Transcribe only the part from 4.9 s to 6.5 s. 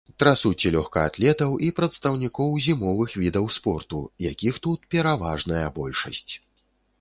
пераважная большасць.